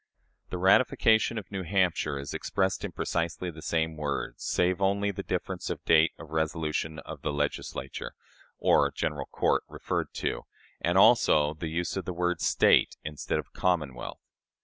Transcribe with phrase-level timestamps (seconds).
[0.49, 5.21] The ratification of New Hampshire is expressed in precisely the same words, save only the
[5.21, 8.15] difference of date of the resolution of the Legislature
[8.57, 10.47] (or "General Court") referred to,
[10.79, 14.17] and also the use of the word "State" instead of "Commonwealth."